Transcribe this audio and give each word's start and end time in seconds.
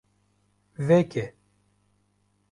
Veke. 0.87 1.25